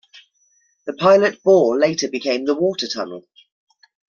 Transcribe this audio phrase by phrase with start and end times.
[0.87, 3.27] The pilot bore later became the water tunnel.